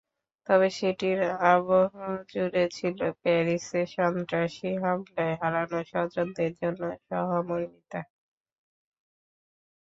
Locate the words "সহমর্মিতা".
7.07-8.01